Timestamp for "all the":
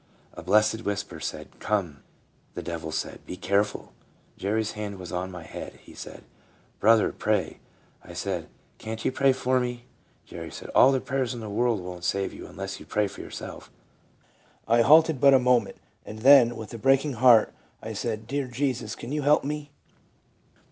10.73-10.99